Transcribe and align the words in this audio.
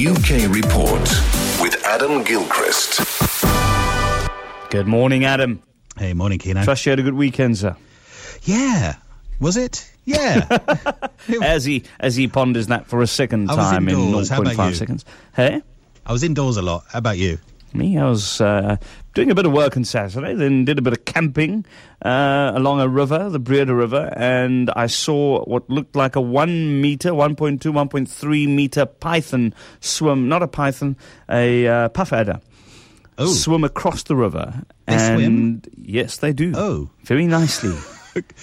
UK 0.00 0.48
Report 0.50 1.02
with 1.60 1.76
Adam 1.84 2.24
Gilchrist. 2.24 3.00
Good 4.70 4.86
morning, 4.86 5.26
Adam. 5.26 5.62
Hey, 5.98 6.14
morning, 6.14 6.38
Keno. 6.38 6.64
Trust 6.64 6.86
you 6.86 6.90
had 6.90 7.00
a 7.00 7.02
good 7.02 7.12
weekend, 7.12 7.58
sir. 7.58 7.76
Yeah. 8.44 8.96
Was 9.40 9.58
it? 9.58 9.92
Yeah. 10.06 10.46
As 11.42 11.66
he 11.66 11.84
as 11.98 12.16
he 12.16 12.28
ponders 12.28 12.68
that 12.68 12.86
for 12.86 13.02
a 13.02 13.06
second 13.06 13.50
I 13.50 13.56
was 13.56 13.66
time 13.66 13.88
in 13.90 13.98
indoors. 13.98 14.30
How 14.30 14.40
about 14.40 14.54
0.5 14.54 14.68
you? 14.70 14.74
seconds. 14.74 15.04
Hey, 15.36 15.60
I 16.06 16.12
was 16.12 16.22
indoors 16.22 16.56
a 16.56 16.62
lot. 16.62 16.84
How 16.88 16.98
about 16.98 17.18
you? 17.18 17.38
Me, 17.72 17.96
I 17.98 18.08
was 18.08 18.40
uh, 18.40 18.76
doing 19.14 19.30
a 19.30 19.34
bit 19.34 19.46
of 19.46 19.52
work 19.52 19.76
on 19.76 19.84
Saturday, 19.84 20.34
then 20.34 20.64
did 20.64 20.78
a 20.78 20.82
bit 20.82 20.92
of 20.92 21.04
camping 21.04 21.64
uh, 22.04 22.50
along 22.54 22.80
a 22.80 22.88
river, 22.88 23.28
the 23.30 23.38
Breede 23.38 23.68
River, 23.70 24.12
and 24.16 24.70
I 24.74 24.86
saw 24.86 25.44
what 25.44 25.70
looked 25.70 25.94
like 25.94 26.16
a 26.16 26.20
one 26.20 26.80
meter, 26.80 27.10
1.2, 27.10 27.58
1.3 27.60 28.48
meter 28.48 28.86
python 28.86 29.54
swim, 29.80 30.28
not 30.28 30.42
a 30.42 30.48
python, 30.48 30.96
a 31.28 31.66
uh, 31.66 31.88
puff 31.90 32.12
adder. 32.12 32.40
Oh. 33.18 33.32
Swim 33.32 33.64
across 33.64 34.02
the 34.04 34.16
river. 34.16 34.62
They 34.86 34.94
and 34.94 35.62
swim? 35.66 35.74
Yes, 35.76 36.16
they 36.16 36.32
do. 36.32 36.52
Oh. 36.56 36.90
Very 37.04 37.26
nicely. 37.26 37.76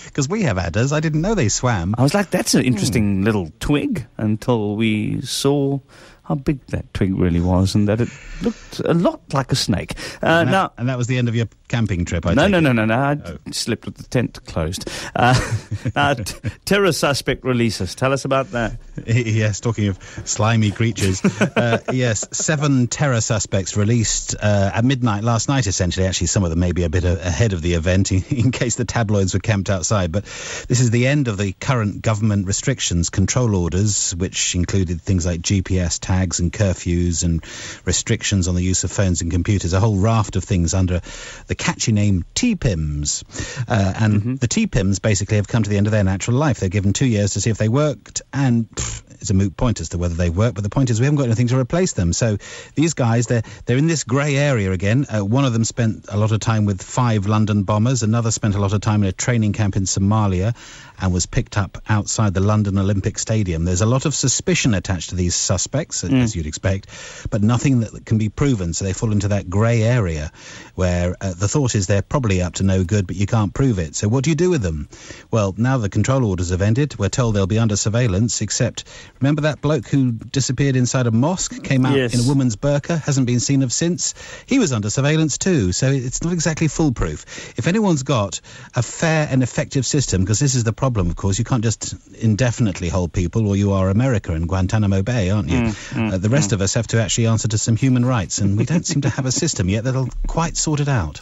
Because 0.05 0.29
we 0.29 0.43
have 0.43 0.57
adders. 0.57 0.93
I 0.93 1.01
didn't 1.01 1.19
know 1.19 1.35
they 1.35 1.49
swam. 1.49 1.93
I 1.97 2.01
was 2.01 2.13
like, 2.13 2.29
that's 2.29 2.53
an 2.53 2.61
Hmm. 2.61 2.67
interesting 2.67 3.21
little 3.23 3.51
twig 3.59 4.07
until 4.15 4.77
we 4.77 5.19
saw 5.21 5.79
how 6.27 6.35
big 6.35 6.65
that 6.67 6.93
twig 6.93 7.15
really 7.15 7.39
was 7.39 7.73
and 7.73 7.87
that 7.87 8.01
it 8.01 8.09
looked 8.41 8.81
a 8.81 8.93
lot 8.93 9.21
like 9.33 9.51
a 9.51 9.55
snake. 9.55 9.93
Uh, 10.21 10.27
and, 10.27 10.49
that, 10.49 10.51
now, 10.51 10.73
and 10.77 10.89
that 10.89 10.97
was 10.97 11.07
the 11.07 11.17
end 11.17 11.29
of 11.29 11.35
your 11.35 11.47
camping 11.67 12.05
trip, 12.05 12.25
I 12.25 12.33
no, 12.33 12.47
no, 12.47 12.59
no, 12.59 12.71
no, 12.71 12.85
no. 12.85 12.95
I 12.95 13.17
Oh. 13.25 13.37
slept 13.51 13.85
with 13.85 13.95
the 13.97 14.03
tent 14.03 14.39
closed. 14.45 14.89
Uh, 15.15 15.33
t- 16.15 16.49
terror 16.65 16.91
suspect 16.91 17.43
releases. 17.43 17.95
Tell 17.95 18.13
us 18.13 18.25
about 18.25 18.51
that. 18.51 18.77
yes, 19.05 19.59
talking 19.59 19.87
of 19.89 19.97
slimy 20.25 20.71
creatures. 20.71 21.23
uh, 21.23 21.79
yes, 21.91 22.25
seven 22.31 22.87
terror 22.87 23.21
suspects 23.21 23.75
released 23.75 24.35
uh, 24.39 24.71
at 24.73 24.85
midnight 24.85 25.23
last 25.23 25.49
night, 25.49 25.67
essentially. 25.67 26.05
Actually, 26.05 26.27
some 26.27 26.43
of 26.43 26.49
them 26.49 26.59
may 26.59 26.71
be 26.71 26.83
a 26.83 26.89
bit 26.89 27.03
a- 27.03 27.25
ahead 27.27 27.53
of 27.53 27.61
the 27.61 27.73
event 27.73 28.11
in, 28.11 28.23
in 28.29 28.51
case 28.51 28.75
the 28.75 28.85
tabloids 28.85 29.33
were 29.33 29.39
camped 29.39 29.69
outside. 29.69 30.11
But 30.11 30.23
this 30.67 30.79
is 30.79 30.91
the 30.91 31.07
end 31.07 31.27
of 31.27 31.37
the 31.37 31.51
current 31.53 32.01
government 32.01 32.47
restrictions, 32.47 33.09
control 33.09 33.55
orders, 33.55 34.15
which 34.15 34.55
included 34.55 35.01
things 35.01 35.25
like 35.25 35.41
GPS 35.41 35.99
tags 35.99 36.39
and 36.39 36.51
curfews 36.53 37.23
and 37.23 37.43
restrictions 37.85 38.47
on 38.47 38.55
the 38.55 38.63
use 38.63 38.83
of 38.83 38.91
phones 38.91 39.21
and 39.21 39.31
computers, 39.31 39.73
a 39.73 39.79
whole 39.79 39.97
raft 39.97 40.35
of 40.35 40.43
things 40.43 40.73
under 40.73 41.01
the 41.47 41.55
catchy 41.57 41.91
name 41.91 42.25
TPIMs. 42.35 43.23
Uh, 43.67 43.93
and 43.99 44.39
the 44.39 44.47
TPIMs 44.47 45.01
basically 45.01 45.37
have 45.37 45.47
come 45.47 45.63
to 45.63 45.69
the 45.69 45.77
end 45.77 45.87
of 45.87 45.91
their 45.91 46.03
natural 46.03 46.37
life. 46.37 46.59
They're 46.59 46.69
given 46.69 46.93
two 46.93 47.05
years 47.05 47.33
to 47.33 47.41
see 47.41 47.49
if 47.49 47.57
they 47.57 47.69
worked, 47.69 48.21
and 48.31 48.69
pff, 48.69 49.03
it's 49.19 49.29
a 49.29 49.33
moot 49.33 49.57
point 49.57 49.81
as 49.81 49.89
to 49.89 49.97
whether 49.97 50.13
they 50.13 50.29
work. 50.29 50.53
But 50.53 50.63
the 50.63 50.69
point 50.69 50.89
is, 50.89 50.99
we 50.99 51.05
haven't 51.05 51.17
got 51.17 51.25
anything 51.25 51.47
to 51.47 51.57
replace 51.57 51.93
them. 51.93 52.13
So 52.13 52.37
these 52.75 52.93
guys, 52.93 53.27
they're 53.27 53.43
they're 53.65 53.77
in 53.77 53.87
this 53.87 54.03
grey 54.03 54.35
area 54.35 54.71
again. 54.71 55.05
Uh, 55.09 55.25
one 55.25 55.45
of 55.45 55.53
them 55.53 55.63
spent 55.63 56.05
a 56.09 56.17
lot 56.17 56.31
of 56.31 56.39
time 56.39 56.65
with 56.65 56.81
five 56.81 57.25
London 57.25 57.63
bombers. 57.63 58.03
Another 58.03 58.31
spent 58.31 58.55
a 58.55 58.59
lot 58.59 58.73
of 58.73 58.81
time 58.81 59.03
in 59.03 59.09
a 59.09 59.11
training 59.11 59.53
camp 59.53 59.75
in 59.75 59.83
Somalia, 59.83 60.55
and 60.99 61.13
was 61.13 61.25
picked 61.25 61.57
up 61.57 61.77
outside 61.87 62.33
the 62.33 62.39
London 62.39 62.77
Olympic 62.77 63.19
Stadium. 63.19 63.65
There's 63.65 63.81
a 63.81 63.85
lot 63.85 64.05
of 64.05 64.15
suspicion 64.15 64.73
attached 64.73 65.09
to 65.09 65.15
these 65.15 65.35
suspects, 65.35 66.03
as 66.03 66.35
you'd 66.35 66.47
expect, 66.47 66.87
but 67.29 67.41
nothing 67.41 67.81
that 67.81 68.05
can 68.05 68.17
be 68.17 68.29
proven. 68.29 68.73
So 68.73 68.85
they 68.85 68.93
fall 68.93 69.11
into 69.11 69.29
that 69.29 69.49
grey 69.49 69.83
area 69.83 70.31
where 70.75 71.15
uh, 71.21 71.33
the 71.33 71.46
thought 71.47 71.75
is 71.75 71.87
they're 71.87 72.01
probably 72.01 72.41
up 72.41 72.55
to 72.55 72.63
no 72.63 72.83
good, 72.83 73.07
but 73.07 73.15
you 73.15 73.25
can't 73.25 73.53
prove 73.53 73.79
it. 73.79 73.95
So 73.95 74.07
what 74.07 74.23
do 74.23 74.29
you 74.29 74.35
do 74.35 74.49
with 74.49 74.61
them? 74.61 74.87
Well, 75.31 75.53
now 75.57 75.77
the 75.77 75.89
control 75.89 76.25
orders 76.25 76.49
have 76.49 76.61
ended. 76.61 76.97
We're 76.97 77.09
told 77.09 77.35
they'll 77.35 77.47
be 77.47 77.59
under 77.59 77.75
surveillance, 77.75 78.41
except 78.41 78.83
remember 79.19 79.41
that 79.41 79.61
bloke 79.61 79.87
who 79.87 80.11
disappeared 80.11 80.75
inside 80.75 81.07
a 81.07 81.11
mosque, 81.11 81.63
came 81.63 81.85
out 81.85 81.97
Yes. 81.97 82.13
in 82.13 82.19
a 82.19 82.27
woman's 82.27 82.55
burqa, 82.55 83.01
hasn't 83.01 83.27
been 83.27 83.39
seen 83.39 83.63
of 83.63 83.73
since? 83.73 84.13
He 84.45 84.59
was 84.59 84.71
under 84.71 84.89
surveillance 84.89 85.37
too, 85.37 85.71
so 85.71 85.89
it's 85.91 86.23
not 86.23 86.33
exactly 86.33 86.67
foolproof. 86.67 87.25
If 87.57 87.67
anyone's 87.67 88.03
got 88.03 88.41
a 88.75 88.83
fair 88.83 89.27
and 89.29 89.41
effective 89.43 89.85
system, 89.85 90.21
because 90.21 90.39
this 90.39 90.55
is 90.55 90.63
the 90.63 90.73
problem, 90.73 91.09
of 91.09 91.15
course, 91.15 91.39
you 91.39 91.45
can't 91.45 91.63
just 91.63 91.95
indefinitely 92.19 92.89
hold 92.89 93.13
people, 93.13 93.47
or 93.47 93.55
you 93.55 93.73
are 93.73 93.89
America 93.89 94.33
and 94.33 94.47
Guantanamo 94.47 95.01
Bay, 95.01 95.29
aren't 95.29 95.49
you? 95.49 95.57
Mm, 95.59 95.93
mm, 95.93 96.13
uh, 96.13 96.17
the 96.17 96.29
rest 96.29 96.51
mm. 96.51 96.53
of 96.53 96.61
us 96.61 96.73
have 96.75 96.87
to 96.87 97.01
actually 97.01 97.27
answer 97.27 97.47
to 97.47 97.57
some 97.57 97.75
human 97.75 98.05
rights, 98.05 98.39
and 98.39 98.57
we 98.57 98.65
don't 98.65 98.85
seem 98.85 99.01
to 99.01 99.09
have 99.09 99.25
a 99.25 99.31
system 99.31 99.69
yet 99.69 99.85
that'll 99.85 100.09
quite 100.27 100.57
sort 100.57 100.79
it 100.79 100.87
out. 100.87 101.21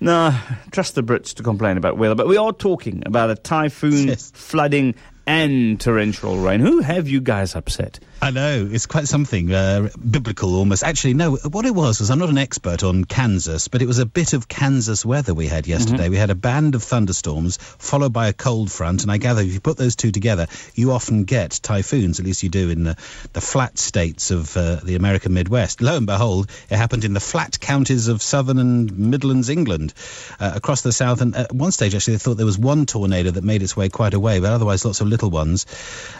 No, 0.00 0.36
trust 0.72 0.96
the 0.96 1.02
Brits 1.02 1.32
to 1.34 1.42
complain 1.44 1.76
about 1.76 1.96
weather, 1.96 2.16
but 2.16 2.26
we 2.26 2.36
are 2.36 2.52
talking 2.52 3.02
about 3.06 3.30
a 3.30 3.36
typhoon, 3.36 3.92
Yes. 4.08 4.32
flooding, 4.34 4.94
and 5.26 5.80
torrential 5.80 6.36
rain. 6.36 6.60
Who 6.60 6.80
have 6.80 7.08
you 7.08 7.20
guys 7.20 7.54
upset? 7.54 8.00
I 8.20 8.30
know 8.30 8.68
it's 8.70 8.86
quite 8.86 9.08
something 9.08 9.52
uh, 9.52 9.88
biblical 9.98 10.54
almost. 10.54 10.84
Actually, 10.84 11.14
no. 11.14 11.34
What 11.34 11.66
it 11.66 11.74
was 11.74 11.98
was 11.98 12.08
I'm 12.08 12.20
not 12.20 12.28
an 12.28 12.38
expert 12.38 12.84
on 12.84 13.04
Kansas, 13.04 13.66
but 13.66 13.82
it 13.82 13.86
was 13.86 13.98
a 13.98 14.06
bit 14.06 14.32
of 14.32 14.46
Kansas 14.46 15.04
weather 15.04 15.34
we 15.34 15.48
had 15.48 15.66
yesterday. 15.66 16.08
We 16.08 16.18
had 16.18 16.30
a 16.30 16.36
band 16.36 16.76
of 16.76 16.84
thunderstorms 16.84 17.56
followed 17.56 18.12
by 18.12 18.28
a 18.28 18.32
cold 18.32 18.70
front, 18.70 19.02
and 19.02 19.10
I 19.10 19.16
gather 19.16 19.42
if 19.42 19.52
you 19.52 19.60
put 19.60 19.76
those 19.76 19.96
two 19.96 20.12
together, 20.12 20.46
you 20.74 20.92
often 20.92 21.24
get 21.24 21.50
typhoons. 21.50 22.20
At 22.20 22.26
least 22.26 22.44
you 22.44 22.48
do 22.48 22.70
in 22.70 22.84
the, 22.84 22.96
the 23.32 23.40
flat 23.40 23.76
states 23.76 24.30
of 24.30 24.56
uh, 24.56 24.76
the 24.76 24.94
American 24.94 25.34
Midwest. 25.34 25.82
Lo 25.82 25.96
and 25.96 26.06
behold, 26.06 26.48
it 26.70 26.76
happened 26.76 27.04
in 27.04 27.14
the 27.14 27.20
flat 27.20 27.58
counties 27.58 28.06
of 28.06 28.22
southern 28.22 28.58
and 28.58 28.98
Midlands 28.98 29.48
England, 29.48 29.94
uh, 30.38 30.52
across 30.54 30.82
the 30.82 30.92
south. 30.92 31.22
And 31.22 31.34
at 31.34 31.52
one 31.52 31.72
stage, 31.72 31.94
actually, 31.96 32.14
they 32.14 32.18
thought 32.18 32.36
there 32.36 32.46
was 32.46 32.58
one 32.58 32.86
tornado 32.86 33.32
that 33.32 33.42
made 33.42 33.62
its 33.64 33.76
way 33.76 33.88
quite 33.88 34.14
a 34.14 34.20
way, 34.20 34.38
but 34.38 34.52
otherwise, 34.52 34.84
lots 34.84 35.00
of 35.00 35.08
little 35.12 35.30
ones. 35.30 35.66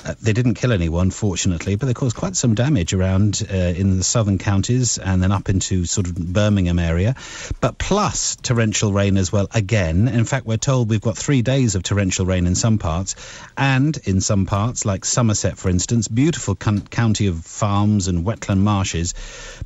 Uh, 0.05 0.15
they 0.23 0.33
didn't 0.33 0.55
kill 0.55 0.73
anyone, 0.73 1.11
fortunately, 1.11 1.75
but 1.77 1.87
they 1.87 1.95
caused 1.95 2.17
quite 2.17 2.37
some 2.37 2.55
damage 2.55 2.95
around 2.95 3.43
uh, 3.51 3.57
in 3.57 3.97
the 3.97 4.05
southern 4.05 4.39
counties 4.39 4.99
and 4.99 5.23
then 5.23 5.33
up 5.33 5.49
into 5.49 5.85
sort 5.85 6.07
of 6.07 6.15
Birmingham 6.15 6.79
area. 6.79 7.17
But 7.61 7.79
plus 7.79 8.37
torrential 8.37 8.93
rain 8.93 9.17
as 9.17 9.33
well, 9.33 9.49
again. 9.53 10.09
In 10.09 10.25
fact, 10.25 10.47
we're 10.47 10.57
told 10.57 10.91
we've 10.91 11.01
got 11.01 11.19
three 11.19 11.43
days 11.43 11.75
of 11.75 11.83
torrential 11.83 12.27
rain 12.27 12.47
in 12.47 12.55
some 12.55 12.79
parts, 12.79 13.17
and 13.57 13.97
in 14.05 14.21
some 14.21 14.47
parts, 14.47 14.85
like 14.85 15.05
Somerset, 15.05 15.59
for 15.59 15.69
instance, 15.69 16.09
beautiful 16.09 16.55
con- 16.55 16.83
county 16.83 17.27
of 17.27 17.45
farms 17.45 18.09
and 18.09 18.25
wetland 18.25 18.61
marshes, 18.61 19.15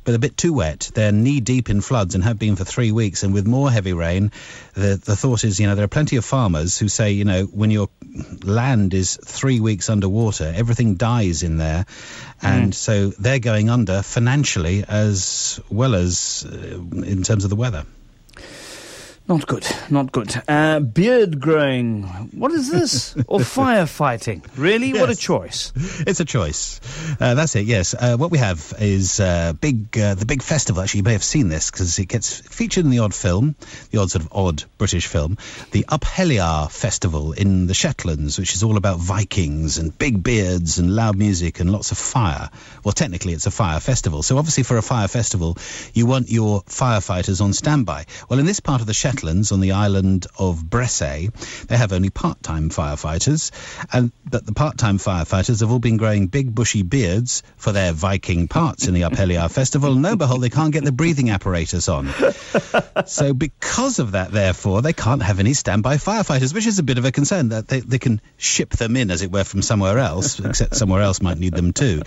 but 0.03 0.15
a 0.15 0.19
bit 0.19 0.37
too 0.37 0.53
wet. 0.53 0.89
They're 0.93 1.11
knee 1.11 1.41
deep 1.41 1.69
in 1.69 1.81
floods 1.81 2.15
and 2.15 2.23
have 2.23 2.39
been 2.39 2.55
for 2.55 2.63
three 2.63 2.91
weeks. 2.91 3.23
And 3.23 3.33
with 3.33 3.45
more 3.45 3.69
heavy 3.69 3.93
rain, 3.93 4.31
the, 4.73 4.99
the 5.03 5.15
thought 5.15 5.43
is, 5.43 5.59
you 5.59 5.67
know, 5.67 5.75
there 5.75 5.85
are 5.85 5.89
plenty 5.89 6.15
of 6.15 6.25
farmers 6.25 6.77
who 6.77 6.87
say, 6.87 7.11
you 7.11 7.25
know, 7.25 7.43
when 7.43 7.71
your 7.71 7.89
land 8.43 8.93
is 8.93 9.16
three 9.23 9.59
weeks 9.59 9.89
underwater, 9.89 10.51
everything 10.55 10.95
dies 10.95 11.43
in 11.43 11.57
there. 11.57 11.85
And 12.41 12.73
so 12.73 13.09
they're 13.09 13.39
going 13.39 13.69
under 13.69 14.01
financially 14.01 14.83
as 14.87 15.59
well 15.69 15.95
as 15.95 16.45
uh, 16.47 16.57
in 16.57 17.23
terms 17.23 17.43
of 17.43 17.49
the 17.49 17.55
weather. 17.55 17.85
Not 19.27 19.45
good, 19.45 19.67
not 19.89 20.13
good. 20.13 20.41
Uh, 20.47 20.79
beard 20.79 21.41
growing. 21.41 22.03
What 22.31 22.53
is 22.53 22.71
this? 22.71 23.13
or 23.27 23.41
firefighting? 23.41 24.45
Really? 24.55 24.93
What 24.93 25.09
a 25.09 25.15
choice. 25.15 25.73
It's 25.75 26.21
a 26.21 26.25
choice. 26.25 26.79
Uh, 27.19 27.33
that's 27.33 27.53
it. 27.57 27.65
Yes. 27.65 27.93
Uh, 27.93 28.15
what 28.15 28.31
we 28.31 28.37
have 28.37 28.73
is 28.79 29.19
uh, 29.19 29.51
big, 29.51 29.97
uh, 29.97 30.15
the 30.15 30.25
big 30.25 30.41
festival. 30.41 30.81
Actually, 30.81 30.99
you 30.99 31.03
may 31.03 31.11
have 31.11 31.25
seen 31.25 31.49
this 31.49 31.69
because 31.69 31.99
it 31.99 32.05
gets 32.05 32.39
featured 32.39 32.85
in 32.85 32.89
the 32.89 32.99
odd 32.99 33.13
film, 33.13 33.55
the 33.91 33.99
odd 33.99 34.11
sort 34.11 34.23
of 34.23 34.31
odd 34.31 34.63
British 34.77 35.07
film, 35.07 35.37
the 35.71 35.85
Up 35.89 36.05
Helly 36.05 36.39
Aa 36.39 36.67
Festival 36.67 37.33
in 37.33 37.67
the 37.67 37.73
Shetlands, 37.73 38.39
which 38.39 38.55
is 38.55 38.63
all 38.63 38.77
about 38.77 38.97
Vikings 38.99 39.77
and 39.77 39.97
big 39.97 40.23
beards 40.23 40.79
and 40.79 40.95
loud 40.95 41.17
music 41.17 41.59
and 41.59 41.69
lots 41.69 41.91
of 41.91 41.97
fire. 41.97 42.49
Well, 42.85 42.93
technically, 42.93 43.33
it's 43.33 43.45
a 43.45 43.51
fire 43.51 43.81
festival. 43.81 44.23
So 44.23 44.37
obviously, 44.37 44.63
for 44.63 44.77
a 44.77 44.81
fire 44.81 45.09
festival, 45.09 45.57
you 45.93 46.05
want 46.05 46.29
your 46.29 46.61
firefighters 46.61 47.41
on 47.41 47.51
standby. 47.51 48.05
Well, 48.29 48.39
in 48.39 48.45
this 48.45 48.61
part 48.61 48.79
of 48.79 48.87
the 48.87 48.93
Shetlands, 48.93 49.16
on 49.23 49.59
the 49.59 49.71
island 49.71 50.27
of 50.37 50.63
Bressay, 50.63 51.29
they 51.67 51.77
have 51.77 51.93
only 51.93 52.09
part-time 52.09 52.69
firefighters, 52.69 53.51
and 53.91 54.11
but 54.29 54.45
the 54.45 54.53
part-time 54.53 54.97
firefighters 54.97 55.61
have 55.61 55.71
all 55.71 55.79
been 55.79 55.97
growing 55.97 56.27
big 56.27 56.53
bushy 56.53 56.83
beards 56.83 57.43
for 57.55 57.71
their 57.71 57.93
Viking 57.93 58.47
parts 58.47 58.87
in 58.87 58.93
the 58.93 59.05
Up 59.05 59.13
Helly 59.13 59.37
Aa 59.37 59.47
Festival. 59.47 59.93
And 59.93 60.01
lo 60.01 60.09
and 60.09 60.19
behold, 60.19 60.41
they 60.41 60.49
can't 60.49 60.73
get 60.73 60.83
the 60.83 60.91
breathing 60.91 61.29
apparatus 61.29 61.89
on. 61.89 62.09
so 63.05 63.33
because 63.33 63.99
of 63.99 64.11
that, 64.11 64.31
therefore, 64.31 64.81
they 64.81 64.93
can't 64.93 65.23
have 65.23 65.39
any 65.39 65.53
standby 65.53 65.95
firefighters, 65.95 66.53
which 66.53 66.67
is 66.67 66.79
a 66.79 66.83
bit 66.83 66.97
of 66.97 67.05
a 67.05 67.11
concern 67.11 67.49
that 67.49 67.67
they, 67.67 67.79
they 67.79 67.99
can 67.99 68.21
ship 68.37 68.71
them 68.71 68.95
in, 68.95 69.11
as 69.11 69.21
it 69.21 69.31
were, 69.31 69.43
from 69.43 69.61
somewhere 69.61 69.97
else, 69.97 70.39
except 70.39 70.75
somewhere 70.75 71.01
else 71.01 71.21
might 71.21 71.37
need 71.37 71.53
them 71.53 71.73
too. 71.73 72.01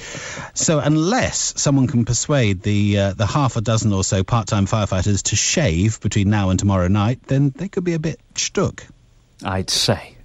So 0.55 0.79
unless 0.79 1.61
someone 1.61 1.87
can 1.87 2.05
persuade 2.05 2.63
the 2.63 2.99
uh, 2.99 3.13
the 3.15 3.27
half 3.27 3.57
a 3.57 3.61
dozen 3.61 3.93
or 3.93 4.05
so 4.05 4.23
part-time 4.23 4.67
firefighters 4.67 5.23
to 5.25 5.37
shave 5.37 6.01
between 6.01 6.31
now 6.31 6.51
and 6.51 6.59
tomorrow 6.59 6.89
night, 7.01 7.23
then 7.29 7.51
they 7.57 7.69
could 7.69 7.85
be 7.85 7.95
a 7.95 7.99
bit 7.99 8.21
stuck. 8.35 8.87
I'd 9.43 9.71
say. 9.71 10.17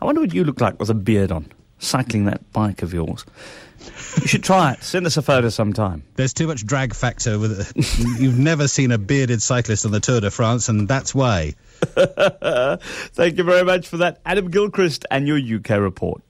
I 0.00 0.04
wonder 0.04 0.20
what 0.20 0.34
you 0.34 0.44
look 0.44 0.60
like 0.60 0.78
with 0.78 0.90
a 0.90 0.94
beard 0.94 1.32
on, 1.32 1.46
cycling 1.78 2.26
that 2.26 2.52
bike 2.52 2.82
of 2.82 2.92
yours. 2.92 3.24
You 4.20 4.26
should 4.26 4.44
try 4.44 4.72
it. 4.72 4.82
Send 4.82 5.06
us 5.06 5.16
a 5.16 5.22
photo 5.22 5.48
sometime. 5.48 6.02
There's 6.16 6.34
too 6.34 6.46
much 6.46 6.66
drag 6.66 6.94
factor 6.94 7.38
with 7.38 7.60
it. 7.60 8.20
You've 8.20 8.38
never 8.38 8.68
seen 8.68 8.92
a 8.92 8.98
bearded 8.98 9.40
cyclist 9.40 9.86
on 9.86 9.92
the 9.92 10.00
Tour 10.00 10.20
de 10.20 10.30
France, 10.30 10.68
and 10.68 10.86
that's 10.86 11.14
why. 11.14 11.54
Thank 11.80 13.38
you 13.38 13.44
very 13.44 13.64
much 13.64 13.88
for 13.88 13.98
that, 13.98 14.20
Adam 14.26 14.50
Gilchrist, 14.50 15.06
and 15.10 15.26
your 15.26 15.38
UK 15.38 15.80
report. 15.80 16.22